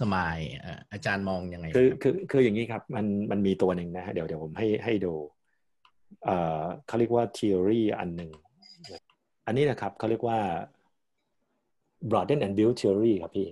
[0.00, 0.36] สมาย
[0.92, 5.12] อาจารย์มองยังไงคือคือคืออย่างนี้ครับ มันมันมีตัวหนึ่งนะฮะเดี๋ยวเดี๋ยวผมให้ให้ดู
[6.24, 8.30] เอ่อเขาเรียกว่า theory อันหนึ่ง
[9.46, 10.38] อันนี้นะครับเขาเรียกว่า
[12.10, 13.46] broaden and build theory ครับพี่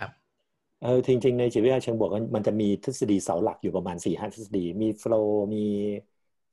[0.00, 0.10] ครับ
[0.82, 5.64] เออจริงๆ ในจิตวิทยาเชิงบวกมันจะมีทฤษฎีเสาหลักอยู่ประมาณสี่ห้าทฤษฎีมี flow มี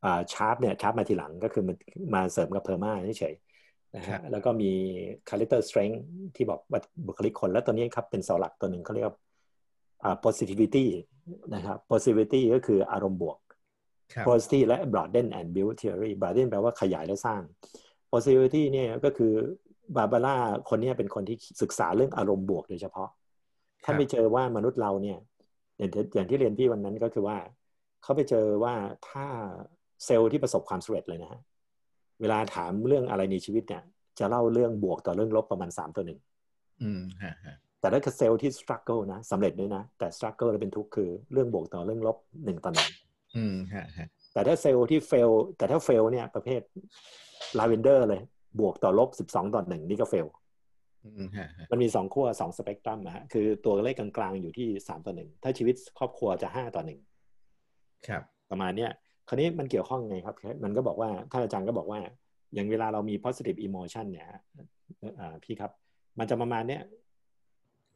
[0.03, 1.76] อ่าชาร์ปเนี่ยชาร์ปมาทีหลังก็คือมัน
[2.13, 3.46] มาเสริมกับเพอร์มาเฉยๆ
[3.96, 4.72] นะฮะแล้วก็มี
[5.30, 6.00] character strength
[6.36, 9.16] ที่บอกว่าบุคลิกคน แล้วตัวนี้ครับเป็นเสาหลักตัวหนึ่งเขาเรียกว่า
[10.04, 10.86] อ่า positivity
[11.54, 13.38] นะครับ positivity ก็คืออารมณ์บวก
[14.13, 17.41] ครับ positivity และ broaden and build theory broaden แปลว่าขยายและสร้าง
[18.12, 19.34] positivity เนี่ยก็คือ
[19.96, 20.35] บาบาร่า
[20.70, 23.10] คนเนี้เป็นคนที่ศึกษาเรื่องอารมณ์บวกโดยเฉพาะ
[23.84, 25.18] ท่านไปเจอว่ามนุษย์เราเนี่ย
[25.77, 27.38] อย่างที่อย่างที่เรียนพี่วันนั้นก็คือว่า
[28.04, 28.74] เขาไปเจอว่า
[29.10, 29.26] ถ้า
[30.05, 31.40] เซลล์ที่ประสบความสำเร็จเลยนะฮะ
[32.21, 33.84] เวลาถามเรื่องอะไรในชีวิตเนี่ย
[34.20, 36.20] จะเล่าเรื่องบวกต่อเรื่องลบประมาณสามต่อหนึ่ง
[36.84, 42.90] อืมฮะฮะแต่ถ้าเซลล์ที่ struggle นะสำเร็จด้วยนะ แต่ struggle แล้วเป็นทุกข์คือเรื่องบวกต่อเรื่องลบหนึ่งต่อหนึ่ง
[43.35, 46.62] อืมฮะฮะแต่ถ้าเซลล์ที่ fail แต่ถ้า fail เนี่ยประเภท
[47.57, 48.21] ลาเวนเดอร์เลย
[48.60, 50.27] บวกต่อลบสิบสองต่อหนึ่งนี่ก็ fail
[51.05, 56.99] อืมฮะฮะมันมีสองขั้วสองสเปกตรัมนะฮะคือตัวเลขกลางๆอยู่ที่สามต่อหนึ่งถ้าชีวิตครอบครัวจะห้าต่อหนึ่ง
[58.07, 58.91] ครับ ประมาณเนี้ย
[59.27, 61.99] คราวนี้มันเกี่ยวข้องไงครับ มันก็บอกว่าท่านอาจารย์ก็บอกว่า
[62.53, 64.41] อย่างเวลาเรามี positive emotion เนี่ยฮะ
[65.19, 65.72] อ่าพี่ครับ
[66.19, 66.81] มันจะประมาณเนี้ย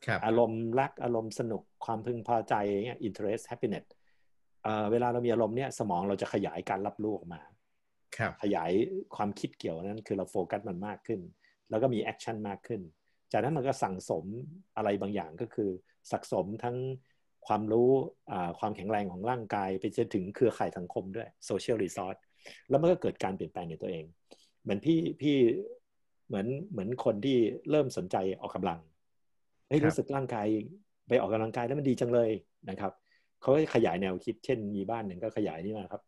[0.06, 2.54] ครับอารมณ์รักอารมณ์สนุกความพึงพอใจ
[2.86, 3.86] เงี้ย interest happiness
[4.64, 7.42] เอ่อเวลาเรามีอารมณ์เนี้ยสมองเราจะขยายการรับรู้ออกมา
[8.18, 8.72] ครับขยาย
[9.16, 11.20] ความคิดเกี่ยวนั้นคือเราโฟกัสมันมากขึ้น
[11.70, 12.82] แล้วก็มี action มากขึ้น
[13.32, 14.26] จากนั้นมันก็สั่งสม
[14.78, 15.70] อะไรบางอย่างก็คือ
[16.12, 16.78] สะสมทั้ง
[17.48, 17.90] ความรู้
[18.32, 22.20] อ่าความแข็งแรงของร่างกาย ไปจนถึงเครือข่ายสังคมด้วย social resource
[22.70, 24.04] แล้วมันก็เกิดการเปลี่ยนแปลงในตัวเอง
[24.62, 25.36] เหมือนพี่พี่
[26.28, 27.38] เหมือนเหมือนคนที่
[27.70, 28.80] เริ่มสนใจออกกำลัง
[29.68, 30.48] เฮ้ยครับรู้สึกร่างกาย
[31.08, 32.32] ไปออกกำลังกายแล้วมันดีจังเลย
[32.70, 32.92] นะครับ
[33.42, 36.02] เขาก็ขยายแนวคิดเช่นมีบ้านหนึ่งก็ขยายนี่มาครับ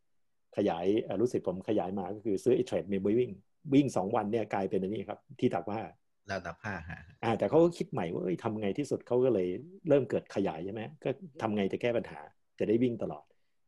[0.57, 3.31] ขยายเอ่อรู้สึกผมขยายมาก็คือซื้อไอ้เทรดเมย์วิ่ง
[3.73, 9.47] วิ่งสองวันเนี่ยกลายเป็นอันนี้ครับ ที่ตักว่าเราตับผ้าฮะอ่าแต่เขาก็คิดใหม่ว่าเอ้ยทำไงที่สุดเขาก็เลย
[9.89, 11.09] เริ่มเกิดขยายใช่ไหมก็
[11.41, 12.19] ทำไงจะแก้ปัญหา
[12.59, 13.25] จะได้วิ่งตลอด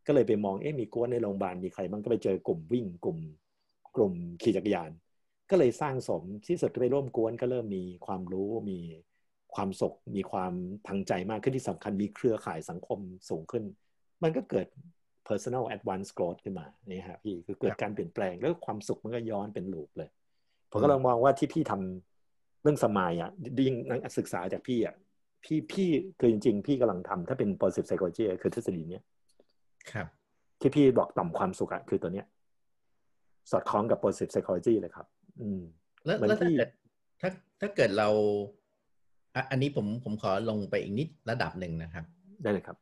[0.07, 3.19] ก็เลยไปมองเอ๊ะมีกวนในโรงพยาบาลมีใครบ้างก็ไปเจอกลุ่มวิ่งกลุ่ม
[3.95, 4.91] กลุ่มขี่จักรยาน
[5.49, 8.79] ก็เลยสร้างสมที่สุดไปร่วมกวนก็เริ่มมีความรู้มี
[9.55, 10.53] ความสุขมีความ
[10.87, 12.99] ทางใจมากขึ้นที่สำคัญมีเครือข่ายสังคม
[13.29, 13.63] สูงขึ้น
[14.23, 14.67] มันก็เกิด
[15.27, 20.09] personal advance growth ขึ้นมานี่ฮะพี่คือเกิดการเปลี่ยนแปลงแล้วความสุขมันก็ย้อนเป็นลูปเลย
[20.71, 23.31] ผมก็ลองมองว่าที่พี่ทำเรื่องสมายอะ
[23.65, 24.95] ยิ่งนักศึกษาจากพี่อะ
[25.43, 25.89] พี่พี่
[26.19, 29.03] คือจริง ๆ พี่กำลังทำถ้าเป็น positive psychology คือทฤษฎีเนี้ย
[29.91, 30.07] ครับ
[30.59, 32.25] ที่พี่บอกต่อมความสุขอะคือตัวเนี้ย
[33.51, 35.07] สอดคล้องกับ positive psychology เลยครับ
[35.41, 35.61] อืม
[36.05, 36.69] แล้วเหมือนแล้วถ้าที่เกิด
[37.21, 37.29] ถ้า
[37.61, 38.09] ถ้าเกิดเรา
[39.35, 42.05] อะอันนี้ผมผมขอลงไปอีกนิดระดับหนึ่งนะครับ
[42.41, 42.77] ได้เลยครับ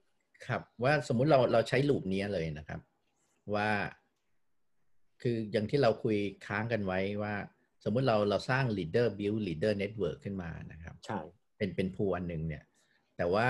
[0.47, 2.79] ครับ ว่าสมมุติเราเราใช้ลูปนี้เลยนะครับ
[3.55, 3.69] ว่า
[5.21, 7.33] คืออย่างที่เราคุยค้างกันไว้ว่า
[7.83, 11.19] สมมุติเราเราสร้าง leader build leader network ขึ้นมานะครับใช่
[11.57, 12.63] เป็นเป็น pool อันหนึ่งเนี่ย
[13.17, 13.47] แต่ว่า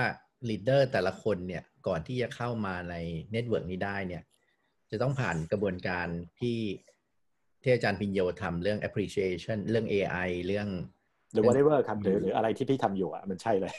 [0.48, 2.94] leader แต่ละคนเนี่ยก่อนที่จะเข้ามาใน
[3.32, 4.22] network นี้ได้เนี่ย
[4.90, 6.06] จะต้องผ่านกระบวนการ
[6.40, 6.58] ที่
[7.62, 10.68] ที่อาจารย์ภิญโญทำเรื่อง appreciation เรื่อง AI เรื่อง
[11.32, 13.72] หรือ whatever ครับหรือหรืออะไรที่พี่ทำอยู่อะมันใช่เลย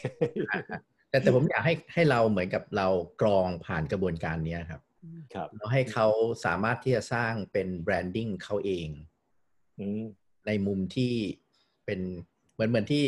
[1.10, 2.88] แต่แต่ผมอยากให้ให้เราเหมือนกับเรา
[3.22, 4.82] กรองผ่านกระบวนการเนี้ยครับ
[5.34, 6.08] ครับแล้วให้เขา
[6.46, 8.90] สามารถที่จะสร้างเป็น branding เขาเอง
[9.80, 10.04] อืม
[10.48, 11.14] ในมุมที่
[11.86, 12.00] เป็น
[12.54, 13.06] เหมือนเหมือนที่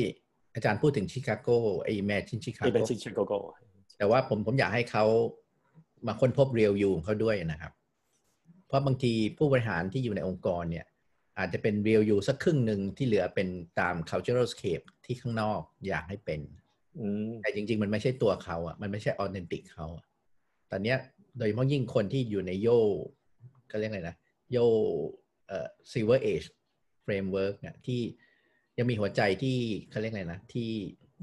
[0.55, 1.49] อาจารย์พูดถึงชิคาโก
[1.83, 3.33] ไอ้แมชินชิคาที่เป็นโกชิชิโกโก
[3.97, 5.05] แต่ว่าผมผมอยากให้เขา
[6.07, 7.73] มาค้นพบเรียลยูของเขาด้วยนะครับ
[8.67, 10.85] เพราะบางทีผู้บริหารที่อยู่ในองค์กรเนี่ย
[11.37, 13.47] อาจจะเป็นเรียลยูสักครึ่งหนึ่งที่เหลือเป็น
[13.79, 16.39] ตาม cultural scape ที่ข้างนอกอยากให้เป็น
[16.97, 20.05] อืมแต่จริง ๆ มันไม่ใช่ตัวเขาอะมันไม่ใช่ออเทนติกเขาอะ
[20.71, 20.97] ตอนเนี้ย
[21.37, 22.67] โดยเฉพาะยิ่งคนที่อยู่ในโย
[23.71, 24.17] ก็เรียกอะไรนะ
[24.51, 24.57] โย
[25.47, 28.01] เอ่อ silver age framework เนี่ยที่
[28.77, 29.57] ยังมีหัวใจที่
[29.89, 30.69] เขาเรียกอะไรนะ ที่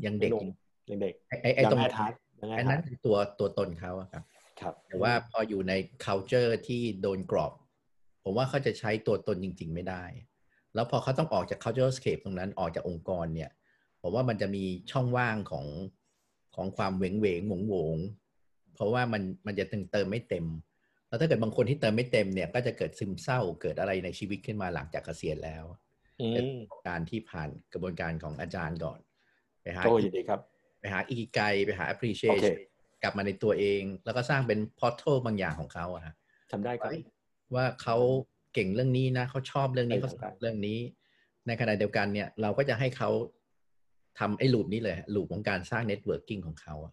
[0.05, 0.49] ยังเด็กหนุ่ม
[0.91, 4.23] ยังเด็กไอ้ไอ้ไอ้ยังตรงแอทาร์ยังแอไอ้ทานั้นร์คือตัวตัวตนเขาอะครับ
[4.61, 5.73] ครับ แต่ว่าพออยู่ใน
[6.05, 7.53] culture ที่โดนกรอบ
[8.23, 10.05] ผมว่าเขาจะใช้ตัวตนจริง ๆ ไม่ได้
[10.75, 13.51] แล้วพอเขาต้องออกจาก cultural scape ตรงนั้นออกจากองค์กรเนี่ย
[14.01, 15.67] ผมว่ามันจะมีช่องว่างของ
[16.55, 17.97] ของความเหวงเหวงหวงหวง
[18.75, 20.47] เพราะว่ามันมันจะเติมเติมไม่เต็ม
[21.15, 25.65] แล้วถ้าเกิดบางคนที่เติมไม่เต็มเนี่ย ก็จะเกิดซึมเศร้าเกิดอะไรในชีวิตขึ้นมาหลังจากเกษียณแล้ว
[26.21, 26.59] อืเป็นม
[26.89, 28.99] การที่ผ่านกระบวนการของอาจารย์ก่อน
[29.63, 30.41] ไปหาโอ้ยินดีครับ
[30.81, 32.47] ไปหาอีกไกไปหาโอ appreciation เค
[33.03, 36.15] กลับมาในตัวเอง แล้วก็สร้างเป็น portal บางอย่างของเขาอะฮะ
[36.53, 36.91] ทำได้ครับ
[37.55, 37.97] ว่าเขา
[38.55, 40.79] เก่งเรื่องนี้นะเขาชอบเรื่องนี้ใช่เขาครับชอบเรื่องนี้
[41.47, 43.11] ในขณะเดียวกันเนี่ย เราก็จะให้เขา
[44.19, 46.93] ทำไอ้ loop นี้เลย loop ของการสร้าง networking ของเขาอะ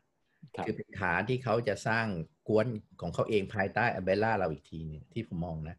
[0.56, 2.06] ครับคือเป็นฐานที่เขาจะสร้าง
[2.48, 2.68] ก๊วน
[3.02, 5.76] ของเขาเองภายใต้ umbrella เราอีกทีหนึงที่ผมมองนะ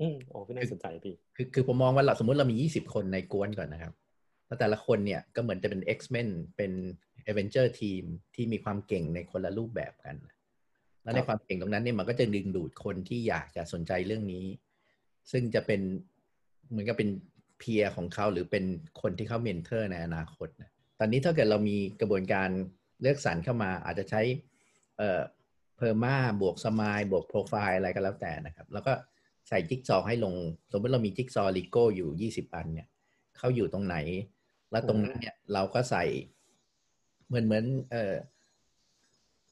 [0.00, 3.92] อืมโอ้ก็น่าสนใจพี่คือคือผมมองว่าเราสมมติเรามี 20 คนในก๊วนก่อนนะครับ
[4.46, 6.72] แล้วแต่ละคนเนี่ยก็เหมือนจะเป็น X-Men เป็น
[7.30, 8.04] Avenger Team
[8.34, 10.16] ที่มีความเก่งในคนละรูปแบบกัน
[11.02, 14.46] แล้วในความเก่งตรงนั้นเนี่ยมันก็จะดึงดูดคนที่อยากจะสนใจเรื่องนี้
[15.30, 15.80] ซึ่งจะเป็น
[16.70, 17.10] เหมือนกับเป็น
[17.58, 18.64] peer ของเขาหรือเป็น
[19.00, 22.48] คนที่เขา mentor ในอนาคตนะตอนนี้ถ้าเกิดเรามีกระบวนการ
[23.04, 24.22] เลือกสรรเข้ามาอาจจะใช้
[24.98, 25.20] เอ่อ
[25.76, 28.92] PERMA บวก SMILE บวกโปรไฟล์อะไรก็แล้วแต่นะครับ แล้วก็
[29.48, 30.34] ใส่จิ๊กซอว์ให้ลง
[30.72, 32.88] สมมติเรามีจิ๊กซอว์เลโก้อยู่ 20 อันเนี่ย
[33.38, 33.96] เขาอยู่ตรงไหน
[34.70, 36.04] แล้วตรงนั้นเนี่ยเราก็ใส่
[37.26, 38.14] เหมือนเหมือนเออ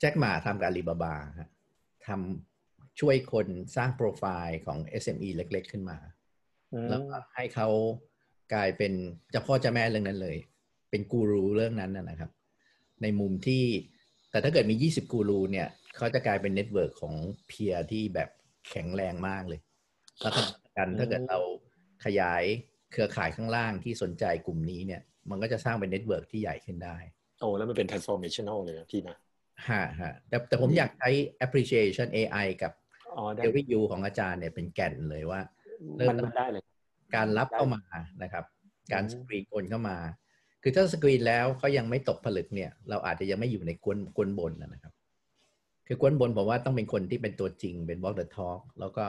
[0.01, 1.51] แจ็คหม่าทำกับอาลีบาบาฮะ
[2.07, 3.47] ทำช่วยคน
[3.77, 5.99] สร้างโปรไฟล์ของ SME เล็ก ๆ ขึ้นมา
[6.73, 7.69] อืมแล้วก็ให้เขา
[8.55, 8.93] กลายเป็น
[9.31, 10.37] เจ้าพ่อเจ้าแม่เรื่องนั้นเลย
[10.91, 12.31] เป็นกูรูเรื่องนั้นนะนะครับ
[13.03, 13.65] ในมุมที่
[14.31, 17.15] แต่ถ้าเกิดมี 20 กูรูเนี่ยเขาจะกลายเป็น network ของ
[17.49, 18.29] peer ที่แบบ
[18.71, 19.61] แข็งแรงมากเลย
[20.21, 21.39] แล้วขณะเดียวกันถ้าเกิดเรา
[22.05, 22.43] ขยาย
[22.93, 25.01] เครือข่ายข้างล่างที่สนใจกลุ่มนี้เนี่ย
[25.31, 26.97] มันก็จะสร้างเป็น network ที่ใหญ่ขึ้นได้
[27.41, 29.17] โอ้แล้วมันเป็น transformational เลยนะพี่นะ
[29.69, 31.09] ฮะฮะแต่แต่ผมอยากใช้
[31.45, 32.73] appreciation AI กับ
[33.17, 35.41] อ๋อได้ theory U ของอาจารย์เนี่ยเป็นแก่นเลยว่า
[35.97, 36.63] เริ่มมันมันได้เลย
[37.15, 37.83] การรับเข้ามา
[38.23, 38.45] นะครับ
[38.93, 39.97] การอืมสกรีนคนเข้ามา
[40.63, 44.93] คือถ้าสกรีนแล้วเขายังไม่ตกผลึกเนี่ย เราอาจจะยังไม่อยู่ในก๊วนก๊วนบนนะนะครับ
[45.87, 49.05] คือกวนบนผมว่าต้องเป็นคนที่เป็นตัวจริงเป็น walk the talk แล้วก็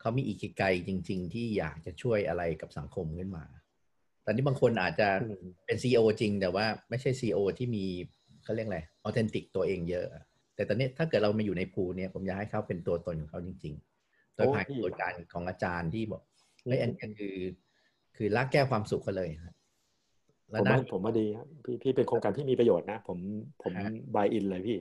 [0.00, 3.44] เขามีอีกิไกจริง ๆ ที่อยากจะช่วยอะไรกับสังคมขึ้นมา
[4.24, 7.84] ตอนนี้บางคนอาจจะอืมเป็น CEO จริง แต่ว่าไม่ใช่ CEO ที่มี
[8.44, 10.06] เขาเรียกอะไรออเทนติกตัวเองเยอะ
[10.54, 16.22] แต่ตอนนี้ถ้าเกิดเรามาอยู่ในภูเนี่ยผมอยากให้เขาเป็นตัวตนของเขาจริงๆ โดยผ่านกระบวนการของอาจารย์ที่บอก
[16.64, 17.36] เฮ้ยอันนี้คือ
[18.16, 19.54] คือลากแก้วความสุขเขาเลยครับ
[20.48, 23.18] ผแล้วมด้าว่านผมว่าดีครับพี่พี่เป็นโครงการที่มีประโยชน์นะ ผม
[23.62, 24.78] ผมฮะ buy in เลยพี่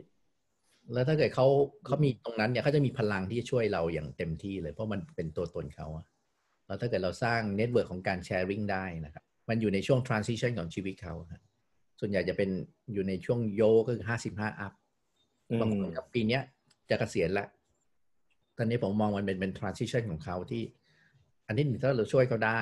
[0.93, 1.47] แล้วถ้าเกิดเขา
[1.85, 6.05] เขามีตรงนั้นเนี่ยเขาจะมีพลังที่จะช่วยเราอย่างเต็มที่เลย เพราะมันเป็นตัวตนเขาอะ
[6.67, 11.41] แล้วถ้าเกิดเราสร้าง network ของการ sharing ได้นะครับ มันอยู่ในช่วง transition ของชีวิตเขาครับ
[11.99, 12.49] ส่วนใหญ่จะเป็น
[12.93, 14.74] อยู่ในช่วงโยก็คือห้าสิบห้า up
[15.49, 16.41] อืมบางคนกับปีเนี้ย
[16.89, 17.45] จะเกษียณละ
[18.57, 20.63] ตอนนี้ผมมองมันเป็นเป็น transition ของเขาที่
[21.47, 22.61] อันที่หนึ่งถ้าเราช่วยเขาได้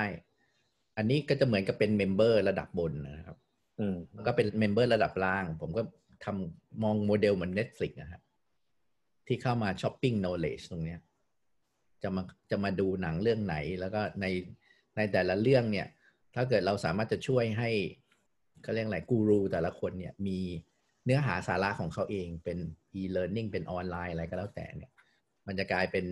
[0.96, 3.36] อันนี้ก็จะเหมือนกับเป็น member ระดับบนนะครับ
[3.78, 3.96] อืม
[4.26, 5.82] ก็เป็น member ระดับล่าง ผมก็
[6.24, 8.22] ทำมองโมเดลเหมือน Netflix นะครับ
[9.26, 11.00] ที่เข้ามา shopping knowledge ตรงเนี้ย
[12.02, 14.26] จะมาจะมาดูหนังเรื่องไหน แล้วก็ใน
[14.96, 15.86] ในแต่ละเรื่องเนี่ย
[16.34, 17.70] ถ้าเกิดเราสามารถจะช่วยให้
[18.62, 20.38] เขาเรียกอะไรกูรูแต่ละคนเนี่ยมี
[21.04, 22.58] เนื้อหาสาระของเขาเองเป็น
[23.00, 24.90] e-learning เป็นออนไลน์อะไรก็แล้วแต่เนี่ย
[25.46, 26.06] มันจะกลายเป็น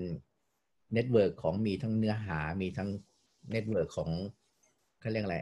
[0.93, 2.89] network ของมีทั้งเนื้อหามีทั้ง
[3.51, 4.11] network ของ
[5.05, 5.39] เขาเรียกอะไร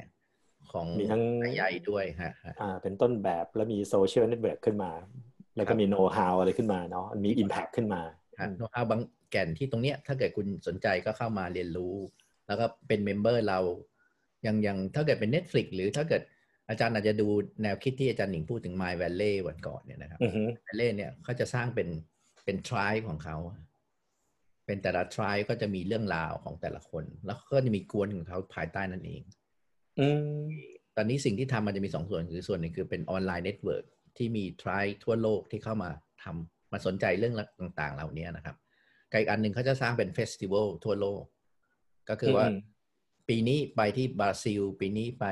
[0.73, 1.23] ของมีทั้ง
[1.57, 4.91] ใหญ่ด้วยฮะฮะอ่า เป็นต้นแบบแล้วมี social network ขึ้นมา
[5.57, 8.03] แล้วก็มีโน้ตฮาวอะไรขึ้นมาเนาะมี impact ขึ้นมา
[8.41, 9.01] ฮะโน้ตฮาวบาง
[9.31, 11.97] แก่นที่ตรงเนี้ยถ้าเกิดคุณสนใจก็เข้ามาเรียนรู้
[12.47, 13.61] แล้วก็เป็น member เรา
[14.43, 16.23] อย่างอย่างถ้าเกิดเป็น Netflix หรือถ้าเกิด
[16.69, 17.29] อาจารย์อาจจะดู
[17.63, 21.89] แนวคิดที่อาจารย์หนิงพูดถึง Mindvalley วันก่อนเนี่ยนะครับอือฮึ Valley เนี่ยเขาจะสร้างเป็น
[22.45, 23.37] เป็น tribe ของเขา
[24.67, 29.23] เป็นแต่ละ tribe ก็จะมีเรื่องราวของแต่ละคน แล้วก็จะมีก๊วนของเขาภายใต้นั่นเอง
[30.01, 30.43] อืม
[30.97, 33.85] ตอนนี้สิ่งที่ทำมันจะมีสองส่วนคือส่วนหนึ่งคือเป็นออนไลน์ network
[34.17, 35.91] ที่มี tribe ทั่วโลกที่เข้ามา
[36.23, 38.57] ทำมาสนใจเรื่องต่างๆ เหล่านี้นะครับ
[39.11, 41.23] กับอีกอันหนึ่งเขาจะสร้างเป็น festival ทั่วโลก
[42.09, 42.59] ก็คือว่าอืม
[43.29, 45.27] ปีนี้ไปที่บราซิล ปีนี้ไป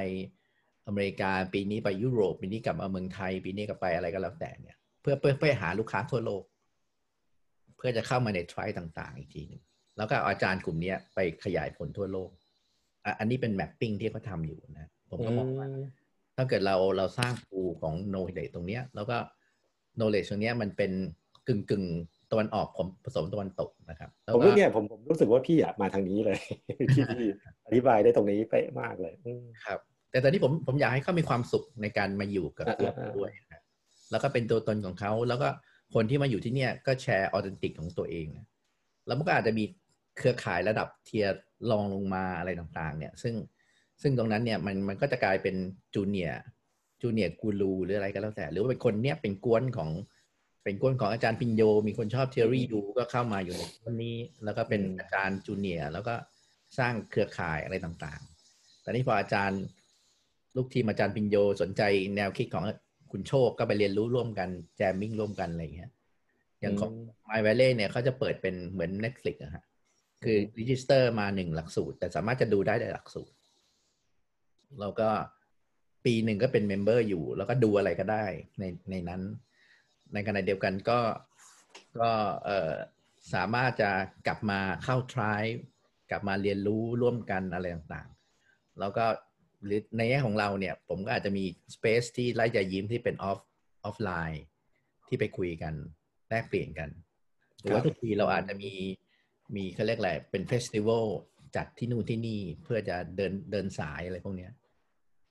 [0.87, 6.43] อเมริกา ปีนี้ไปยุโรป ปีนี้กลับมาเมืองไทย ปีนี้ก็ไปอะไรก็แล้วแต่เนี่ย เพื่อเพื่อเพื่อหาลูกค้าทั่วโลก
[7.77, 9.63] เพื่อจะเข้ามาในทริต่างๆ อีกทีหนึง
[9.97, 12.31] แล้วก็เอาอาจารย์กลุ่มเนี้ยไปขยายผลทั่วโลก
[13.05, 15.67] อะอันนี้เป็นแมปปิ้งที่เขาทำอยู่นะ ผมก็มองว่า
[16.37, 19.17] ถ้าเกิดเราเราสร้างภูของ knowledge ตรงเนี้ย แล้วก็
[19.99, 20.93] knowledge ตรงเนี้ยมันเป็น
[21.49, 26.39] กึ่งกึ่งๆตะวันออกผมผสมตะวันตกนะครับแล้วผมก็ว่าเนี่ยผมผมรู้สึกว่าพี่อะมาทางนี้เลย
[26.95, 27.27] ที่พี่
[27.67, 29.79] อธิบายได้ตรงนี้เป๊ะมากเลยอืมครับ
[30.11, 33.63] แต่ตอนนี้ผมผมอยากให้เขามีความสุขในการมาอยู่กับอ่าตัวอ่าด้วยนะ
[34.11, 35.49] แล้วก็เป็นตัวตนของเขาแล้วก็
[35.95, 38.47] คนที่มาอยู่ที่เนี่ยก็แชร์ authentic ของตัวเองนะ
[39.07, 39.65] แล้วมันก็อาจจะมี
[40.21, 41.33] เครือข่ายระดับ tier
[41.71, 43.35] รองลงมาอะไรต่างๆ เนี่ย ซึ่ง
[44.03, 45.55] ซึ่งตรงนั้นเนี่ยมันมันก็จะกลายเป็น
[45.95, 49.91] junior junior กูรูหรืออะไรก็แล้วแต่ หรือว่าเป็นคนเนี่ยเป็นก๊วนของ
[50.65, 56.15] เป็นก๊วนของอาจารย์ภิญโญ มีคนชอบ Theory U ก็เข้ามาอยู่ในก๊วนนี้ แล้วก็เป็นอืมอาจารย์ junior แล้วก็
[56.79, 59.61] สร้างเครือข่ายอะไรต่างๆ แต่นี่พออาจารย์
[60.57, 61.83] ลูกทีมอาจารย์ภิญโญสนใจ
[62.17, 62.65] แนวคิดของ
[63.13, 65.91] คุณโชคก็ไปเรียนรู้ร่วมกัน jamming ร่วมกันอะไรอย่างเงี้ย
[66.61, 66.93] อย่างของ
[67.29, 69.65] Mindvalley เนี่ยเขาจะเปิดเป็นเหมือน Netflix อะฮะ
[70.25, 73.37] คือ register มาหนึ่งหลักสูตร แต่สามารถจะดูได้ในหลักสูตร
[74.81, 75.09] แล้วก็
[76.05, 78.27] ปีหนึ่งก็เป็น member อยู่ แล้วก็ดูอะไรก็ได้
[78.59, 79.23] ในในนั้น
[80.13, 81.01] ในขณะเดียวกันก็
[81.99, 82.11] ก็
[82.45, 82.73] เออ
[83.35, 83.91] สามารถจะ
[84.27, 85.49] กลับมาเข้าทริ e
[86.11, 89.07] กลับมาเรียนรู้ร่วมกันอะไรต่างๆ แล้วก็
[89.65, 91.45] หรือในแง่ของเราเนี่ย ผมก็อาจจะมี
[91.75, 93.39] space ที่ไล่จะยิ้มที่เป็น off
[93.85, 94.43] offline
[95.09, 95.75] ที่ไปคุยกัน
[96.29, 96.91] แลกเปลี่ยนกัน
[97.61, 98.73] หรือว่าทุกปีเราอาจจะมี
[99.57, 101.07] มีเขาเรียกอะไรเป็น festival
[101.57, 104.53] จัดที่นู่นที่นี่เพื่อจะเดินเดินสายอะไรพวกเนี้ย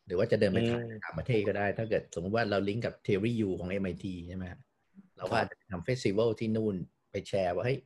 [0.05, 4.45] หรือว่าจะเดินไปขายต่างประเทศก็ได้ ถ้าเกิดสมมติว่าเราลิงก์กับ Theory U ของ MIT ใช่ไหม
[5.17, 6.75] เราก็อาจจะทำ festival ที่นู่น
[7.11, 7.79] ไปแชร์ว่าเฮ้ย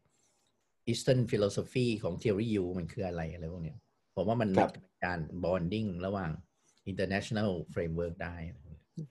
[0.91, 3.77] Eastern Philosophy ของ Theory U มันคืออะไรอะไรพวกเนี้ย
[4.15, 6.31] ผมว่ามันเป็นการ bonding ระหว่าง
[6.91, 8.35] international framework ได้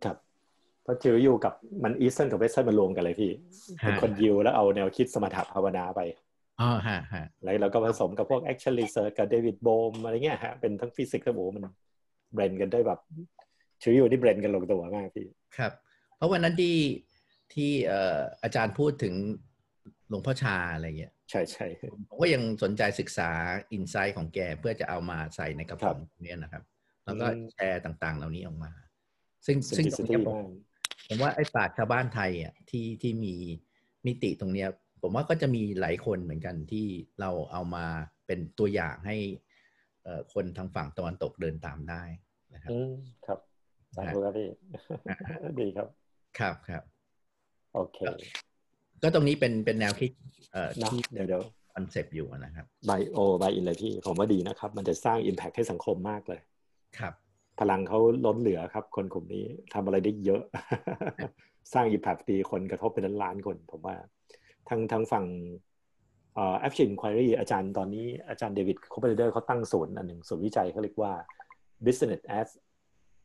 [0.05, 0.17] ครับ
[0.83, 3.33] เพราะ Theory U กับมัน Eastern กับ Western มันรวมกันเลยพี่
[3.81, 6.00] เป็นคนยิวแล้วเอาแนวคิดสมถะภาวนาไป
[6.62, 11.64] อ๋อฮะฮะแล้วเราก็ผสมกับพวก action research กับเดวิดโบมอะไรเงี้ยฮะเป็นทั้งฟิสิกส์และโอ้มัน
[12.32, 13.00] blend กันได้แบบ
[13.83, 15.26] ชีวิตนี่ blend กันลงตัวมากพี่
[15.57, 15.73] ครับ
[16.16, 16.78] เพราะวันนั้นที่
[17.54, 19.14] ที่เอ่ออาจารย์พูดถึง
[20.09, 21.66] หลวงพ่อชาอะไรเงี้ยใช่ใช่
[22.11, 23.31] ผมก็ยังสนใจศึกษา
[23.73, 26.62] อินไซต์ของแกเพื่อจะเอามาใส่ในกระป๋องนี้นะครับ
[27.04, 28.73] แล้วก็แชร์ต่างๆ เหล่านี้ออกมา
[29.47, 30.37] ซึ่งซึ่งตรงนี้ผม
[31.09, 33.35] ผมว่าไอ้ปราชญ์ชาวบ้านไทยอะที่ที่มี
[34.07, 34.69] มิติตรงเนี้ย
[35.02, 36.87] ผมว่าก็จะมีหลายคนเหมือนกันที่
[37.21, 37.85] เราเอามา
[38.26, 39.16] เป็นตัวอย่างให้
[40.35, 42.02] คนทางฝั่งตะวันตกเดินตามได้
[42.54, 42.71] นะครับ
[43.26, 43.38] ครับ
[43.97, 44.49] สาธุครับพี่
[45.61, 45.88] ดีครับ
[46.38, 46.82] ครับครับ
[47.75, 47.99] โอเค
[49.02, 50.11] ก็ตรงนี้เป็นเป็นแนวคิด
[50.52, 51.42] เอ่อที่เดี๋ยวเดี๋ยว
[51.75, 56.40] concept อยู่นะครับ buy buy in เลยพี่ผมว่าดีนะครับ มันจะสร้าง impact ให้สังคมมากเลย
[56.99, 57.14] ครับ
[57.61, 59.44] พลังเขาล้นเหลือครับ คนกลุ่มนี้
[59.75, 60.42] ทำอะไรได้เยอะ
[61.73, 63.97] สร้าง impact ดีคนกระทบเป็นล้านคน ผมว่า
[64.69, 65.26] ทางทางฝั่ง
[66.61, 71.12] Appreciative Inquiry อาจารย์ตอนนี้อาจารย์เดวิดคูเปอร์ไรเดอร์เขาตั้งศูนย์อันหนึ่งศูนย์วิจัยเขาเรียกว่า
[71.87, 72.49] business as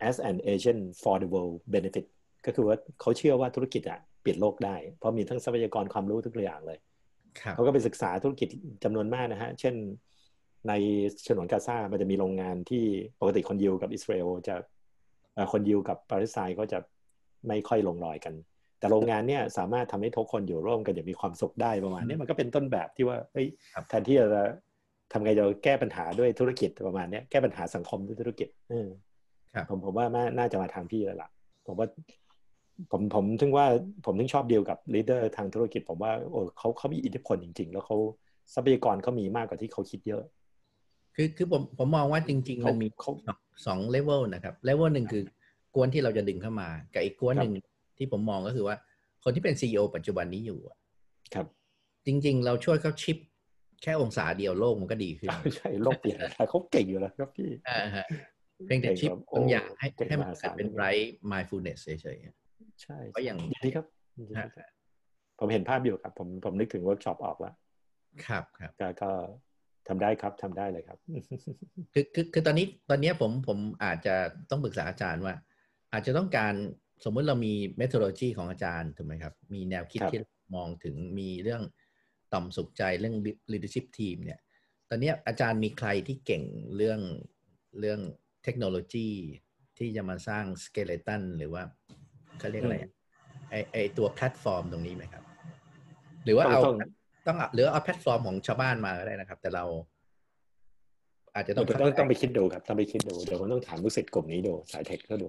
[0.09, 2.05] as an agent for the world benefit
[2.45, 6.79] ก็คือว่าเขาเชื่อว่าธุรกิจอะเปลี่ยนโลกได้ เพราะมีทั้งทรัพยากรความรู้ทุกอย่างเลย
[7.55, 8.47] เขาก็ไปศึกษาธุรกิจ
[8.83, 9.75] จำนวนมากนะฮะ เช่น
[10.67, 10.73] ใน
[11.27, 12.83] ฉนวนกาซา มันจะมีโรงงานที่
[13.19, 14.55] ปกติคนยิวกับอิสราเอลจะ
[15.51, 16.79] คนยิวกับปาเลสไตน์ก็จะ
[17.47, 18.33] ไม่ค่อยลงรอยกัน
[18.79, 23.47] แต่โรงงานเนี่ยสามารถทำให้ทุกคนอยู่ร่วมกันอย่างมีความสุขได้ประมาณนี้มันก็เป็นต้นแบบที่ว่าเฮ้ย
[23.89, 24.27] แทนที่จะ
[25.11, 28.79] ทำไงจะแก้ปัญหาด้วยธุรกิจประมาณนี้แก้ปัญหาสังคมด้วยธุรกิจอื
[29.69, 30.05] ผมผมว่า
[30.37, 31.29] น่าจะมาทางพี่แล้วล่ะ
[31.67, 31.87] ผมว่า
[32.91, 33.65] ผมผมถึงว่า
[34.05, 37.97] ผมถึงชอบเดียวกับ leader ทางธุรกิจ ผมว่าโอ้เขาเขามีอิทธิพลจริง ๆ แล้วเขา
[38.53, 40.23] ทรัพยากรเขามีมากกว่าที่เขาคิดเยอะ
[41.15, 42.87] คือคือผมผมมองว่าจริง ๆ มันมี
[43.65, 45.23] สองเลเวลนะครับเล vel หนึ่งคือ
[45.75, 47.53] ก๊วนที่เราจะดึงเข้ามา กับอีกก๊วนหนึ่ง
[47.97, 48.75] ที่ผมมองก็คือว่า
[49.23, 50.59] คนที่เป็น CEO ปัจจุบันนี้อยู่
[51.33, 51.47] ครับ
[52.05, 53.17] จริง ๆ เราช่วยเขา shift
[53.83, 56.17] แค่องศาเดียวโลกมันก็ดีขึ้นใช่โลกเปลี่ยน
[56.49, 57.49] เขาเก่งอยู่แล้วครับพี่
[58.65, 60.85] เพียงแต่ shift บางอย่างให้ให้มันเกิดเป็นไร
[61.31, 63.85] mindfulness เฉยๆใช่ก็อย่างดีครับ
[65.39, 67.53] ผมเห็นภาพอยู่ครับ ผมผมนึกถึงเวิร์กช็อปออกแล้ว
[68.25, 69.09] ครับครับก็
[69.87, 70.97] ทำได้ครับทำได้เลยครับ
[71.93, 74.15] คือคือคือตอนนี้ตอนนี้ผมผมอาจจะ
[74.49, 75.35] ต้องปรึกษาอาจารย์ว่า
[75.93, 76.53] อาจจะต้องการ
[77.03, 80.21] สมมุติเรามี methodology ของอาจารย์ถูกไหมครับ มีแนวคิดที่
[80.55, 81.61] มองถึงมีเรื่อง
[82.33, 83.15] ต่อมสุขใจเรื่อง
[83.51, 84.39] leadership team เนี่ย
[84.89, 86.43] ตอนนี้อาจารย์มีใครที่เก่ง
[86.75, 86.99] เรื่อง
[87.79, 87.99] เรื่อง
[88.43, 89.09] เทคโนโลยี
[89.77, 91.63] ที่จะมาสร้าง skeleton หรือว่า
[92.39, 92.77] เขาเรียกอะไร
[93.49, 95.23] ไอไอตัวแพลตฟอร์มตรงนี้ไหมครับ
[96.25, 96.61] หรือว่าเอา
[97.27, 99.65] ต้องหรือเอาแพลตฟอร์มของชาวบ้านมาก็ได้นะครับ แต่เรา
[101.35, 105.27] อาจจะต้องต้องต้องไปคิดดูครับ ต้องไปคิดดูเดี๋ยวผมต้องถามลูกศิษย์กลุ่มนี้ดูสาย tech ก็ดู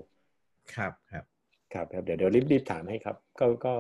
[0.75, 1.25] ครับครับ
[1.75, 3.75] ครับครับเดี๋ยวเดี๋ยวรีบรีบถามให้ครับ ก็ก็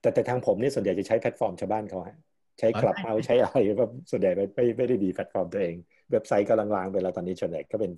[0.00, 2.16] แต่แต่ทางผมนี่ส่วนใหญ่จะใช้แพลตฟอร์มชาวบ้านเขาฮะ
[2.58, 5.74] ใช้ Clubhouse ใช้อะไรแบบส่วนใหญ่ไม่ไม่ไม่ได้ดีแพลตฟอร์มตัวเอง
[6.12, 7.90] เว็บไซต์กำลังวางไปแล้วตอนนี้ส่วนใหญ่ก็เป็น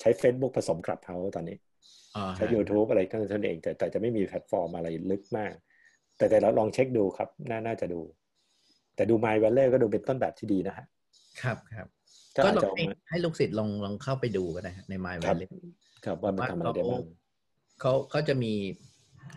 [0.00, 1.56] ใช้ Facebook ผสม Clubhouse ตอนนี้
[2.36, 5.54] ใช้ YouTube อะไรก็นั่นเอง แต่แต่จะไม่มีแพลตฟอร์มอะไรลึกมาก
[6.16, 8.00] แต่แต่เราลองเช็คดูครับน่าน่าจะดู
[8.96, 10.86] แต่ดู My v a l ล่ก็ดูเป็นต้นแบบที่ดีนะฮะ
[11.42, 11.88] ครับครับ
[12.44, 15.46] ก็ลองให้ให้ลูกศิษย์ลองลองเข้าไปดูก็ได้ใน My v a l ล่
[16.04, 17.02] ครับว่ามันทำอะไรได้บ้าง
[17.80, 18.52] เขาเขาจะมี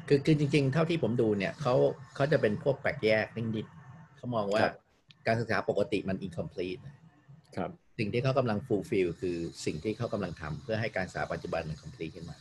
[0.07, 1.75] คือคือจริง ๆ เท่าที่ผมดูเนี่ยเขา
[2.15, 4.61] เขาจะเป็นพวกแปลกแยกนิดๆเขามองว่า
[5.27, 6.81] การศึกษาปกติมัน incomplete
[7.55, 7.69] ครับ
[7.99, 12.37] สิ่งที่เขากำลัง fulfill คือสิ่งที่เขากำลังทำเพื่อให้การศึกษาปัจจุบันมัน complete ขึ้นมา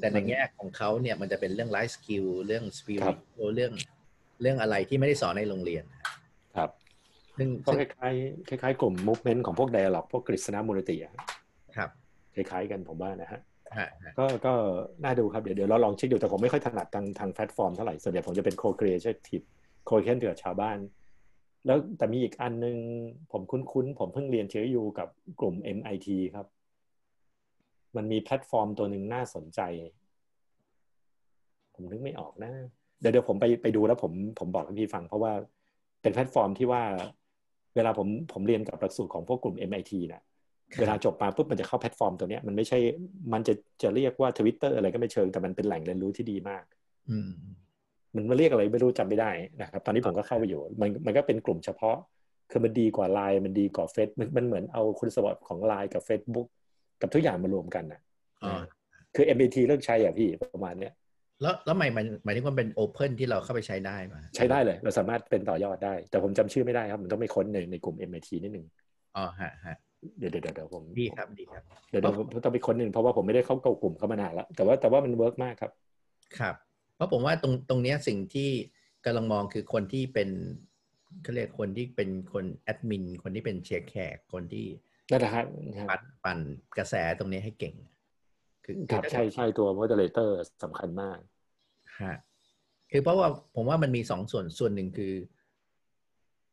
[0.00, 3.16] แต่ในแง่ของเขาเนี่ยมันจะเป็นเรื่อง life skill เรื่อง spirit
[3.54, 3.72] เรื่อง
[4.42, 5.84] เรื่องอะไรที่ไม่ได้สอนในโรงเรียน
[6.56, 6.70] ครับ
[7.38, 10.96] ซึ่งก็คล้ายๆคล้ายๆกลุ่ม movement ของพวก dialog พวกกฤษณมูลติ
[11.76, 11.90] ครับ
[12.34, 13.40] คล้ายๆกันผมว่านะฮะ
[14.18, 14.52] ก็ก็
[15.04, 19.40] น่าดูครับเดี๋ยวเดี๋ยวเราลองเช็คดูแต่ผมไม่ค่อยถนัดทางทางแพลตฟอร์มเท่าไหร่ส่วนใหญ่ผมจะเป็นโคเ c ร e a t i ทีฟ
[19.86, 20.78] โคเคนเดือชาวบ้าน
[21.66, 22.76] แล้วแต่มีอีกอันนึง
[23.32, 25.08] ผมคุ้นๆ ผมเพิ่งเรียนเชื้ออยู่กับ
[25.40, 26.46] กลุ่ม MIT ครับ
[27.96, 29.60] มันมีแพลตฟอร์มตัวหนึ่งน่าสนใจ
[31.74, 32.52] ผมนึกไม่ออกนะ
[33.00, 35.32] เดี๋ยวเดี๋ยวผมไปไปดูแล้วผมผมบอกให้พี่ฟัง เพราะว่า
[36.02, 36.82] เป็นแพลตฟอร์มที่ว่า
[37.76, 40.22] เวลาผมผมเรียนกับหลักสูตรของพวกกลุ่ม MIT เนี่ย
[40.80, 42.78] เวลาจบมาปุ๊บมันจะเข้าแพลตฟอร์มตัวเนี้ยมันไม่ใช่
[43.32, 46.64] มันจะจะเรียกว่าทวิตเตอร์อะไรก็ไม่เชิงแต่มันเป็นแหล่งเรียนรู้ที่ดีมาก
[47.10, 47.30] อืม
[48.14, 51.96] มันมาเรียกอะไรไม่รู้จำไม่ได้นะครับ ตอนนี้ผมก็เข้าไปอยู่ มันมันก็เป็นกลุ่มเฉพาะ
[52.50, 56.48] คือมันดีกว่าไลน์มันดีกว่าเฟซมันมันเหมือนเอาคุณสมบัติของไลน์กับ Facebook
[57.00, 58.00] กับทุกอย่างมารวมกันนะ
[58.44, 58.60] อ๋อ
[59.14, 60.92] คือ MBT เลิกใช้อะพี่ประมาณเนี้ย
[61.42, 68.66] แล้วแล้วหมายหมายหมายถึงว่าเป็น openที่เราเข้าไปใช้ได้ไหมใช้ได้เลย เราสามารถเป็นต่อยอดได้ แต่ผมจำชื่อไม่ได้ครับมันต้องไปค้นในในกลุ่ม MIT นิดนึง
[69.16, 69.76] อ๋อฮะฮะ
[70.18, 75.72] เดี๋ยวเดี๋ยวเดี๋ยวผมดีครับดีครับ เดี๋ยวเดี๋ยวผมต้องไปค้นหนึ่งเพราะว่าผมไม่ได้เข้ากลุ่มเข้ามานานแล้ว แต่ว่าแต่ว่ามัน work มากครับ
[76.38, 76.54] ครับ
[76.96, 78.50] เพราะผมว่าตรงตรงเนี้ยสิ่งที่
[79.04, 80.30] กำลังมองคือคนที่เป็น
[81.22, 84.66] เขาเรียกคนที่เป็นคนแอดมิน คนที่เป็นเชียร์แขกคนที่
[85.10, 85.44] นั่นแหละฮะ
[85.90, 86.38] ปั่นปั่น
[86.78, 87.74] กระแสตรงนี้ให้เก่ง
[88.64, 90.30] คือครับใช่ใช่ตัว moderator
[90.62, 91.18] สำคัญมาก
[92.00, 92.14] ฮะ
[92.90, 95.12] คือเพราะว่าผมว่ามันมีสองส่วนส่วนหนึ่งคือ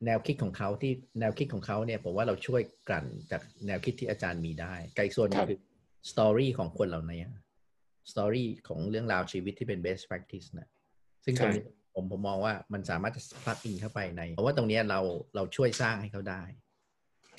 [0.05, 5.59] แนวคิดของเขาที่แนวคิดของเขาเนี่ยผมว่าเราช่วยกลั่นจากแนวคิดที่อาจารย์มีได้ไกลส่วนหนึครังบคือ
[6.11, 7.21] สตอรี่ของคนเหล่านี้
[8.11, 10.69] สตอรี่ของเรื่องราวชีวิตที่เป็น best practice นะ
[11.25, 14.99] ซึ่งตรงนี้ผมผมมองว่ามันสามารถจะ plug in เข้าไปใน เพราะว่าตรงเนี้ยเรา
[15.35, 16.41] เราช่วยสร้างให้เขาได้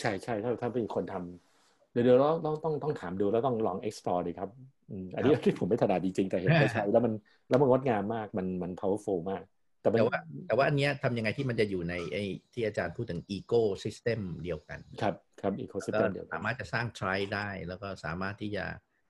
[0.00, 4.50] ใช่ใช่ถ้าถ้าเป็นคนทำเดี๋ยวเดี๋ยวเราต้องต้องต้องถามดูแล้วต้องลอง explore ดีครับ
[4.90, 7.12] อืมอันนี้ที่ผมไม่ถนัดจริงๆแต่เห็นเขาใช้แล้วมัน
[7.48, 9.42] แล้วมันงดงามมากมันมัน powerful มาก
[9.86, 18.64] แต่มันแต่ว่าแต่ว่าอันเนี้ยทำยังไงที่มันจะอยู่ในไอ้ที่อาจารย์พูดถึง eco system เดียวกันครับครับก็ ecosystem เดียวกัสานมารถจะสร้าง tribe ได้ แล้วก็สามารถที่จะ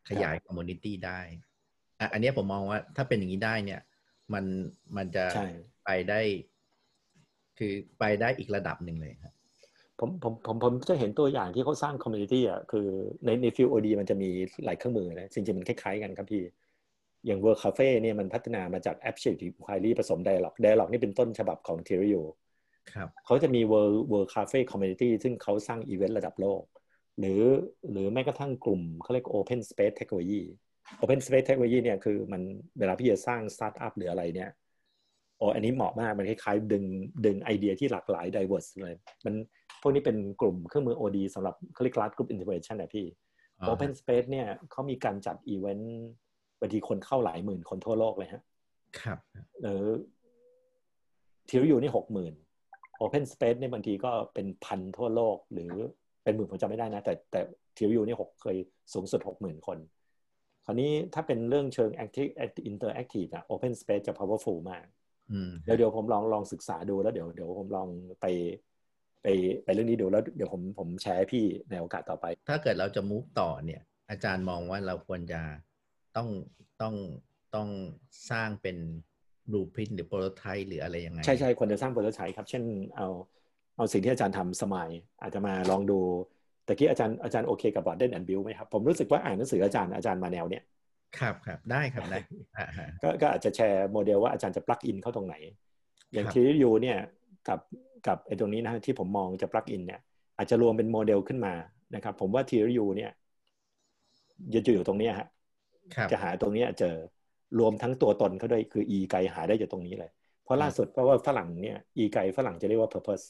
[0.08, 1.20] ขยาย community ได้
[2.00, 3.80] อะอันเนี้ยผมมองว่าถ้าเป็นอย่างนี้ได้เนี่ย
[4.32, 4.44] มัน
[4.96, 5.46] มันจะใช่
[5.84, 6.20] ไปได้
[7.58, 9.34] คือไปได้อีกระดับหนึ่งเลยครับ
[10.00, 12.86] ผมผมผมผมจะเห็นตัวอย่างที่เขาสร้าง community อะคือ
[13.24, 14.30] ในใน field OD มันจะมี
[14.64, 16.42] หลายเครื่องมือนะจริงๆมันคล้ายๆกันครับพี่
[17.26, 22.20] อย่าง World Cafe เนี่ยมันพัฒนามาจากแอป Shape Inquiry ผสม Dialog Dialog นี่เป็นต้นฉบับของ t e r i o
[22.94, 26.62] ครับเขาจะมี World World Cafe Community ซึ่งเขาสร้างอีเวนต์ระดับโลก
[27.18, 27.40] หรือ
[27.90, 30.42] หรือแม้กระทั่งกลุ่มเขาเรียก Open Space Technology
[31.02, 32.42] Open Space Technology เนี่ยคือมัน
[32.78, 34.50] เวลาพี่จะสร้างสตาร์ทอัพหรืออะไรเนี่ย
[35.38, 36.84] โอ้อันนี้เหมาะมาก มันคล้ายๆดึง
[37.26, 39.34] ดึงไอเดียที่หลากหลาย diverse เลย มัน
[39.80, 43.06] พวกนี้เป็นกลุ่มเครื่องมือ OD สำหรับเขาเรียก Large Group Intervention นะพี่
[43.60, 46.06] อ๋อ Open Space เนี่ยเขามีการจัดอีเวนต์
[46.60, 48.42] บางทีคนเข้าหลายหมื่นคนทั่วโลกเลยฮะ
[49.00, 49.18] ครับ
[49.62, 49.84] หรือ
[51.48, 52.34] Theory U นี่หกหมื่น
[53.00, 55.72] Open Space เนี่ยบางทีก็เป็นพันทั่วโลก หรือ
[56.24, 57.40] เป็นหมื่นผมจำไม่ได้นะ แต่แต่
[57.76, 58.56] ทีรีอยู่นี่หกเคย
[58.94, 59.78] สูงสุดหกหมื่นคน
[60.64, 62.30] คราวนี้ถ้าเป็นเรื่องเชิง active
[62.70, 64.86] interactive อะ Open Space จะ powerful มาก
[65.32, 67.88] อืมเดี๋ยวเดี๋ยวผมลองลองศึกษาดูแล้วเดี๋ยวเดี๋ยวผมลอง
[68.20, 68.26] ไป
[69.22, 69.26] ไป
[69.64, 75.40] ไปเรื่องนี้ดูแล้วเดี๋ยวผมผมแชร์ให้พี่ในโอกาสต่อไป ถ้าเกิดเราจะ move ต่อเนี่ย อาจารย์มองว่าเราควรจะ
[76.16, 76.28] ต้อง
[76.82, 76.94] ต้อง
[77.54, 77.68] ต้อง
[78.30, 78.76] สร้างเป็น
[79.50, 82.62] blueprint หรือ prototype หรืออะไรยังไง ใช่ใช่ควรจะสร้างโปรโตไทป์ครับ เช่น
[82.96, 83.08] เอา
[83.76, 84.88] เอาสิ่งที่อาจารย์ทำสมัย
[85.22, 85.98] อาจจะมาลองดู
[86.64, 90.62] ตะกี้อาจารย์อาจารย์โอเคกับ Broaden and Build ไหมครับ ผมรู้สึกว่าอ่านหนังสืออาจารย์อาจารย์มาแนวเนี้ย
[91.18, 92.18] ครับครับได้ครับได้
[92.58, 95.34] อ่าฮะก็ก็อาจจะแชร์โมเดลว่าอาจารย์จะ plug in เข้าตรงไหน
[96.12, 96.98] อย่างครับ Theory U เนี่ย
[97.48, 97.60] กับ
[98.06, 100.00] กับไอ้ตรงนี้นะที่ผมมองจะ plug in เนี่ย
[100.36, 101.54] อาจจะรวมเป็นโมเดลขึ้นมา
[101.94, 103.10] นะครับ ผมว่า Theory U เนี่ย
[104.54, 105.28] จะอยู่ตรงเนี้ยฮะครับ
[106.12, 106.94] จะหาตรงเนี้ยเจอ
[107.58, 110.10] รวมทั้งตัวตนเขาด้วยคือ e ไกหาได้จากตรงนี้เลย
[110.44, 113.24] เพราะล่าสุดเพราะว่าฝรั่งเนี่ย e ไกฝรั่งจะเรียกว่า purpose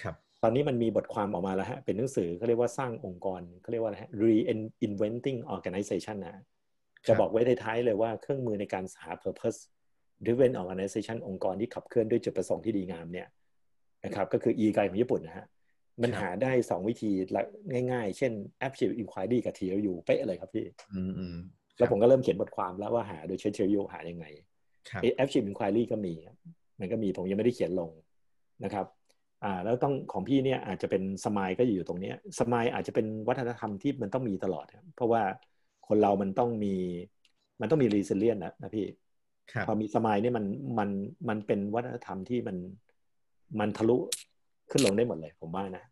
[0.00, 6.36] ครับตอนนี้มันมีบทความออกมาแล้วฮะ เป็นหนังสือเขาเรียกว่าสร้างองค์กรเขาเรียกว่าอะไรฮะ reinventing organization นะ
[7.08, 9.58] จะบอกไว้ในท้ายเลยว่าเครื่องมือในการหา purpose
[10.24, 13.28] driven organization องค์กรที่ขับเคลื่อนด้วยจุดประสงค์ที่ดีงามเนี่ย
[14.04, 15.46] นะครับก็คือ e ไกของญี่ปุ่นนะฮะ
[16.02, 17.42] มันหาได้สองวิธีละ
[17.92, 18.32] ง่ายๆ เช่น
[18.66, 21.36] Aptitude Inquiry กับ TLU เป๊ะเลยครับพี่อืมอืม
[21.78, 24.26] แล้วผมก็เริ่มเขียนบทความแล้วว่าหาโดยใช้ TLU หายังไง
[24.90, 26.36] ครับแอปชิมอินควายรี่ก็มีครับ
[26.80, 27.90] มันก็มีผมยังไม่ได้เขียนลง
[28.64, 28.86] นะครับ
[29.44, 35.22] อ่าแล้วต้องของพี่เนี่ยอาจจะเป็นสมายก็อยู่ตรงเนี้ยสมายอาจจะเป็นวัฒนธรรมที่มันต้องมีตลอดครับเพราะว่า
[35.88, 36.74] คนเรามันต้องมี
[37.60, 38.86] มันต้องมีรีเซเลียนนะนะพี่
[39.52, 40.44] ครับพอมีสมายเนี่ยมัน
[40.78, 40.90] มัน
[41.28, 42.56] มันเป็นวัฒนธรรมที่มัน
[43.60, 43.96] มันทะลุ
[44.70, 45.84] ขึ้นลงได้หมดเลย ผมว่านะ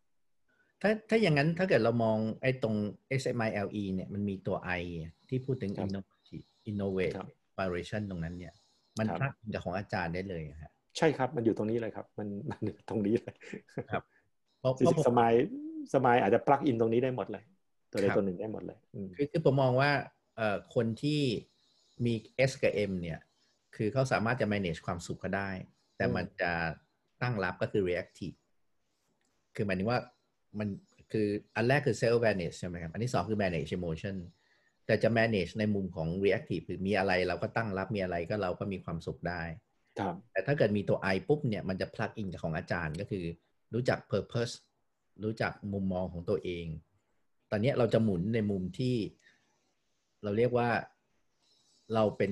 [0.83, 2.75] ถ้าถ้าอย่างนั้นถ้าเกิดเรามองไอ้ตรง
[3.23, 4.83] SMILE เนี่ยมันมีตัว I
[5.29, 8.55] ที่พูดถึงครับ innovate innovate ครับ inspiration ตรงนั้นเนี่ย
[8.99, 13.35] มันครับพลักกับของอาจารย์ได้เลยฮะใช่ครับมันอยู่ตรงนี้เลยครับ มันมันอยู่ตรงนี้เลย
[13.91, 14.03] ครับ
[14.59, 15.33] เพราะจริเพราะงผมๆสมาย
[15.95, 17.45] สมายอาจจะปลักอินตรงนี้ได้หมดเลย
[17.91, 19.91] ตัวใดครับตัวหนึ่งได้หมดเลยอืมคือคือผมมองว่า
[20.37, 21.21] เอ่อคนที่
[22.05, 22.15] มี
[22.49, 23.19] S กับ M เนี่ย
[23.77, 25.51] คือเขาสามารถจะ manage ความสุขก็ได้
[25.97, 26.53] แต่มันจะ
[27.23, 28.37] ตั้งรับก็คือ reactive
[29.55, 30.01] คือหมายถึงว่า
[30.59, 30.69] มัน
[31.13, 34.17] คืออันแรกคือ self awareness ใช่ไหมครับ อันที่สองคือ manage emotion
[34.87, 39.43] แต่จะ manage ในมุมของ reactive คือมีอะไรเราก็ตั้งรับมีอะไรก็เราก็มีความสุขได้
[39.99, 43.25] ครับแต่ถ้าเกิดมีตัว I ปุ๊บเนี่ยมันจะ plug in กับของอาจารย์ก็คือ
[43.75, 44.55] รู้จัก purpose
[45.25, 46.67] รู้จักมุมมองของตัวเอง
[47.51, 48.97] ตอนเนี้ยเราจะหมุนในมุมที่
[50.23, 50.71] เราเรียกว่า
[51.95, 52.31] เราเป็น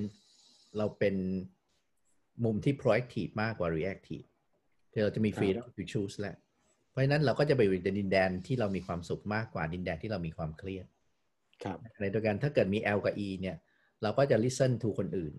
[0.77, 1.15] เราเป็น
[2.45, 4.27] มุมที่ proactive มากกว่า reactive
[4.91, 6.35] คือเราจะมี freedom to choose แล้ว
[6.91, 10.85] เพราะฉะนั้นเราก็จะไปอยู่ในดินแดนที่เรามีความสุขมากกว่าดินแดนที่เรามีความเครียด
[11.63, 13.57] ครับในเดียวกันถ้าเกิดมี L กับ E เนี่ย
[14.03, 15.33] เราก็จะ listen to คนอื่น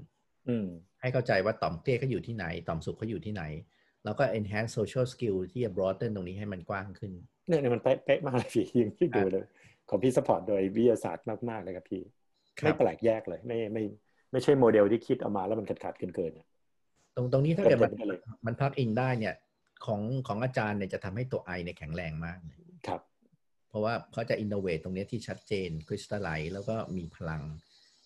[0.49, 0.67] อืม
[1.01, 3.43] ให้เข้าใจว่าต่อมเครียดเขาอยู่ที่ไหน ต่อมสุขเขาอยู่ที่ไหน
[4.05, 7.13] เราก็ enhance social skill ที่จะ broaden ตรงนี้ให้มันกว้างขึ้น
[7.49, 9.45] เนี่ยเนี่ยมันเป๊ะเป๊ะมากเลยพี่ยิงที่ดูเลย
[9.89, 12.03] ของพี่ support โดยวิทยาศาสตร์มากๆเลยครับพี่
[12.59, 13.85] ครับไม่แปลกแยกเลย ไม่ไม่
[14.33, 16.47] ไม่ใช่โมเดลที่คิดเอามาแล้วมันขาดขาดเกินเกินๆอะ
[17.17, 19.35] ตรงตรงนี้ถ้าเกิดมันเต็มๆไปเลยมัน plug in ได้เนี่ย
[19.87, 23.01] ของของอาจารย์เนี่ยจะทำให้ตัว I เนี่ยแข็งแรงมากเลยครับ
[23.69, 27.43] เพราะว่าเขาจะ innovate ตรงเนี้ยที่ชัดเจน crystallize แล้วก็มีพลัง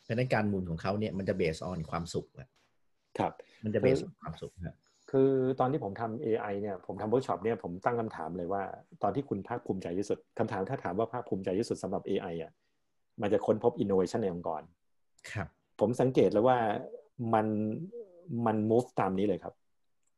[0.03, 2.49] เพราะฉะนั้นการหมุนของเขาเนี่ยมันจะ based on ความสุขอะ
[3.19, 3.33] ครับ
[3.65, 4.77] มันจะ based on ความสุขนะ
[5.11, 8.63] คือตอนที่ผมทำ AI เนี่ยผมทำเวิร์กช็อปเนี่ยผมตั้งคำถามเลยว่า
[9.03, 12.53] ตอนที่คุณภาคภูมิใจที่สุดคำถามถ้าถามว่าภาคภูมิใจที่สุดสำหรับ AI อะ
[13.21, 14.63] มันจะค้นพบ innovation ในองค์กร
[15.31, 15.49] ครับ
[15.81, 16.59] ผมสังเกตแล้วว่า
[17.35, 17.47] มัน
[18.47, 19.55] มัน move ตามนี้เลยครับ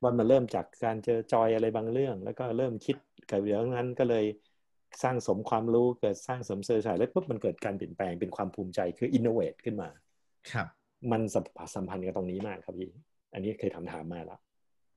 [0.02, 2.96] ว่ามันเริ่มจากการเจอจอยอะไรบางเรื่อง แล้วก็เริ่มคิด
[3.30, 4.24] กับเรื่องนั้นก็เลย
[5.02, 9.88] สร้างสมความรู้เกิดสร้างสมเซอร์ชายแล้วปุ๊บมันเกิดการเปลี่ยนแปลงเป็นความภูมิใจคือ innovate ขึ้นมา
[10.52, 10.66] ครับ
[11.12, 12.90] มันสัมสัมพันธ์กับตรงนี้มากครับพี่
[13.34, 14.40] อันนี้เคยถามถามมาแล้ว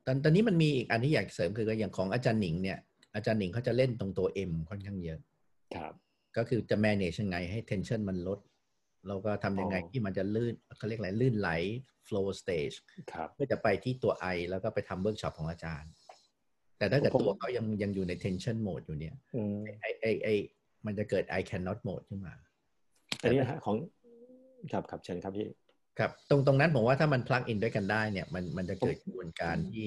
[0.06, 2.78] ตอนตอนนี้มันมีอีกอันที่อยากเสริมคืออย่างของอาจารย์หนิงเนี่ย
[3.16, 5.20] อาจารย์หนิงเขาจะเล่นตรงตัว M ค่อนข้างเยอะ
[5.76, 5.94] ครับ
[6.38, 8.40] ก็คือจะ manage ยังไงให้ tension มันลด
[9.08, 11.50] แล้วก็ทำยังไงอ๋อที่มันจะลื่นเขาเรียกอะไรลื่นไหล
[12.08, 12.76] flow state
[13.14, 15.92] ครับเพื่อจะไปที่ตัว I แล้วก็ไปทำเวิร์กช็อปของอาจารย์
[16.78, 20.28] แต่ถ้าเกิดผมตัวเขายังยังอยู่ใน tension mode อยู่เนี่ยอืมไอ้ไอ้ไอ้
[20.86, 22.34] มันจะเกิด I cannot mode ขึ้นมา
[23.22, 23.76] อันนี้นะฮะของ
[24.72, 25.48] ครับครับเชิญครับพี่
[26.00, 29.86] ครับตรงตรงนั้นผมว่าถ้ามัน plug in ด้วยกันได้เนี่ยมันมันจะเกิดกระบวนการที่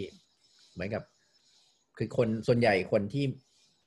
[0.73, 1.03] เหมือนกับ
[1.99, 3.25] คือคนส่วนใหญ่คนที่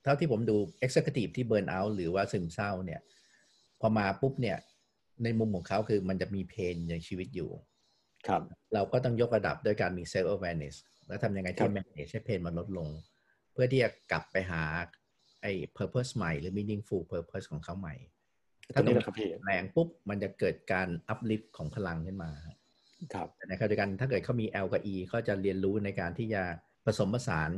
[0.04, 3.02] เท่าที่ผมดู executive ที่ burn out หรือว่าซึมเศร้าเนี่ย
[3.82, 4.58] พอมาปุ๊บเนี่ย
[5.24, 7.52] ในมุมของเขาคือมันจะมีเพนในชีวิตอยู่
[8.28, 8.42] ครับ
[8.74, 10.76] เราก็ต้องยกระดับด้วยการมี self awareness
[11.08, 12.88] แล้วทำยังไงครัที่บ manage ให้เพนมันลดลง
[13.54, 14.64] เพื่อที่จะกลับไปหา
[15.42, 17.96] ไอ้ purpose ใหม่หรือ meaningful purpose ของเขาใหม่
[18.76, 22.32] ตรถ้างตรนี้งแหนี้ละครับพี่แรงปุ๊บ มันจะเกิดการ uplift ของพลังขึ้นมา
[23.14, 26.42] ครับแต่ในขณะเดียวกันถ้าเกิดเขามี L กับ E เขาจะเรียนรู้ในการที่จะ
[26.86, 27.52] ผสมผสาน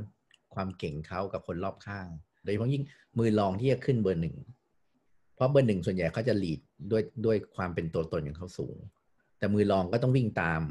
[0.55, 2.07] ความเก่งเขากับคนรอบข้าง
[2.43, 2.83] โดยเฉพาะยิ่ง
[3.19, 4.35] มือรองที่จะขึ้นเบอร์หนึ่ง
[5.39, 6.59] เพราะเบอร์หนึ่งส่วนใหญ่เขาจะ lead
[6.91, 8.77] ด้วยด้วยความเป็นตัวตนของเขาสูง
[9.39, 10.61] แต่มือรองก็ต้องวิ่งตาม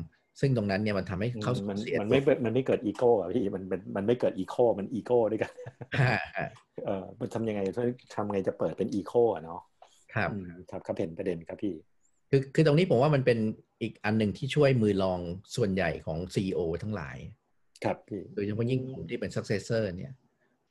[0.40, 5.52] ซึ่งตรงนั้นเนี่ยมันทำให้เขามันเสียมันไม่เกิดมันไม่เกิดอีโก้อะพี่มันมันมันไม่เกิดอีโคมันอีโก้ด้วยกัน
[6.00, 6.46] อ่าอ่า
[6.84, 7.60] เออมันทำยังไง
[8.14, 9.60] ทำไงจะเปิดเป็นอีโก้อะเนาะ
[10.14, 11.74] ครับอืมครับครับเห็นประเด็นครับพี่
[12.30, 13.38] คือคือตรงนี้ผมว่ามันเป็น
[13.82, 15.20] อีกอันหนึ่งที่ช่วยมือรอง
[15.56, 17.16] ส่วนใหญ่ของ CEO ทั้งหลาย
[17.84, 20.14] ครับพี่โดยเฉพาะยิ่งกลุ่มที่เป็น successor เนี่ย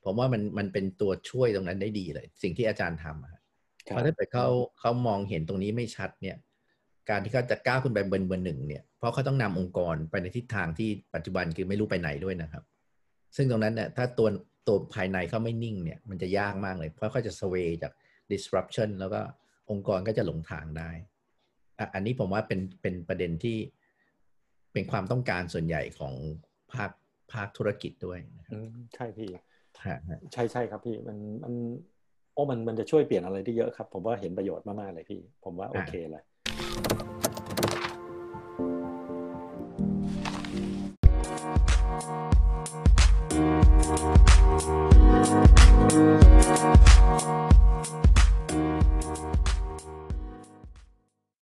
[0.04, 3.37] ผมว่ามันมันเป็นตัวช่วยตรงนั้นได้ดีเลย สิ่งที่อาจารย์ทำอะครับครั
[3.94, 4.48] เพบราะถ้าเกิดเขา
[4.80, 6.38] เขามองเห็นตรงนี้ไม่ชัดเนี่ย
[7.10, 12.64] การที่เขาจะก้าวขึ้นไปเบอร์เบอร์หนึ่งเนี่ยเพราะเขาต้องนำองค์กรไปในทิศทางที่ปัจจุบันคือไม่รู้ไปไหนด้วยนะครับ
[13.36, 14.28] ซึ่งตรงนั้นเนี่ยถ้าตัว
[14.68, 17.92] ตัวภายในเขาไม่นิ่งเนี่ยมันจะยากมากเลย เพราะเขาจะ sway จาก
[18.32, 19.22] disruption แล้วก็
[19.72, 20.92] องค์กรก็จะหลงทางได้
[21.80, 23.58] อะอันนี้ผมว่าเป็นเป็นประเด็นที่
[24.74, 26.14] เป็นความต้องการส่วนใหญ่ของ
[26.74, 26.92] ภาค
[27.34, 29.30] ภาคธุรกิจด้วยนะครับอืมใช่พี่
[29.86, 31.54] ฮะฮะใช่ใช่ครับพี่มันมัน
[32.38, 36.24] โอ้มันมันจะช่วยเปลี่ยนอะไรได้เยอะครับ ผมว่าเห็นประโยชน์มากๆเลยพี่ ผมว่าโอเคเลย